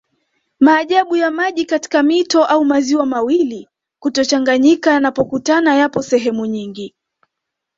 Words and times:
Maajabu 0.59 1.15
ya 1.15 1.31
maji 1.31 1.65
katika 1.65 2.03
mito 2.03 2.45
au 2.45 2.65
maziwa 2.65 3.05
mawili 3.05 3.67
kutochanganyika 3.99 4.91
yanapokutana 4.93 5.75
yapo 5.75 6.01
sehemu 6.01 6.45
nyingi 6.45 6.95